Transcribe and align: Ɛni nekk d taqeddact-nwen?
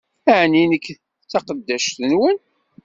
Ɛni 0.39 0.63
nekk 0.65 0.85
d 0.97 0.97
taqeddact-nwen? 1.31 2.37